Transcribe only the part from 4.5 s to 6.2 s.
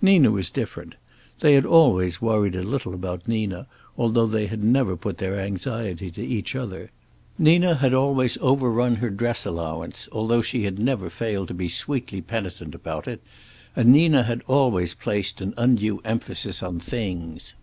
never put their anxiety